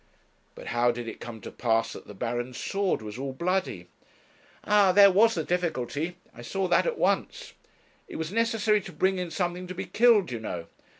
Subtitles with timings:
[0.55, 3.85] 'But how did it come to pass that the Baron's sword was all bloody?'
[4.63, 7.53] 'Ah, there was the difficulty; I saw that at once.
[8.07, 10.65] It was necessary to bring in something to be killed, you know.